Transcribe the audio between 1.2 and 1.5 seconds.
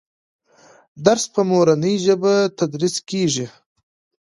په